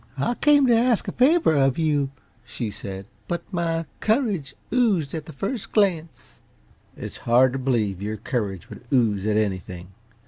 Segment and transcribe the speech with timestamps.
[0.17, 2.09] "I came to ask a favor of you,"
[2.43, 6.39] she said, "but my courage oozed at the first glance."
[6.97, 9.89] "It's hard to believe your courage would ooze at anything.